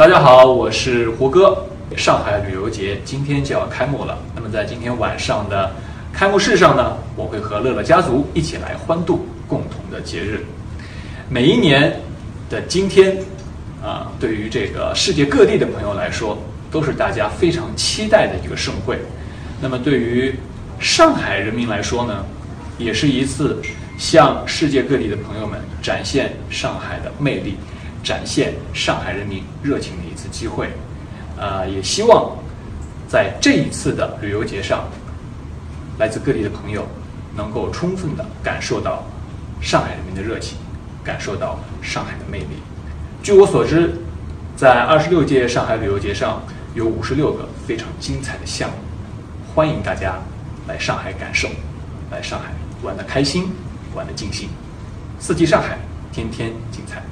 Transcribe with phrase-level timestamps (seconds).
[0.00, 1.62] 大家好，我是胡歌。
[1.94, 4.18] 上海旅游节今天就要开幕了。
[4.34, 5.70] 那么在今天晚上的
[6.10, 10.42] 开幕式上呢，我会和乐乐家族一起来欢度共同的节日。
[11.28, 12.00] 每一年
[12.48, 13.18] 的今天，
[13.82, 16.38] 啊，对于这个世界各地的朋友来说，
[16.70, 18.98] 都是大家非常期待的一个盛会。
[19.60, 20.34] 那么对于
[20.78, 22.24] 上海人民来说呢，
[22.78, 23.60] 也是一次
[23.98, 27.56] 向世界各地的朋友们展现上海的魅力。
[28.02, 30.70] 展现上海人民热情的一次机会，
[31.36, 32.36] 呃，也希望
[33.08, 34.84] 在这一次的旅游节上，
[35.98, 36.86] 来自各地的朋友
[37.36, 39.04] 能够充分的感受到
[39.60, 40.56] 上海人民的热情，
[41.04, 42.62] 感受到上海的魅力。
[43.22, 43.92] 据我所知，
[44.56, 46.42] 在二十六届上海旅游节上
[46.74, 48.76] 有五十六个非常精彩的项目，
[49.54, 50.18] 欢迎大家
[50.66, 51.48] 来上海感受，
[52.10, 52.46] 来上海
[52.82, 53.50] 玩的开心，
[53.94, 54.48] 玩的尽兴。
[55.18, 55.78] 四季上海，
[56.10, 57.02] 天天精彩。